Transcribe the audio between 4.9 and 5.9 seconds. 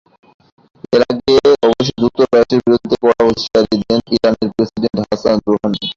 Hassan Rouhani.